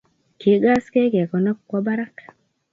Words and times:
Kigaskei 0.39 1.07
ke 1.13 1.21
konop 1.31 1.57
kwo 1.67 1.77
barak 1.85 2.17